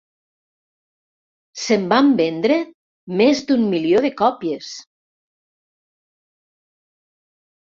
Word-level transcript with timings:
Se'n 1.63 1.83
van 1.91 2.09
vendre 2.21 2.57
més 3.21 3.43
d'un 3.51 3.67
milió 3.75 4.01
de 4.07 4.13
còpies. 4.23 4.71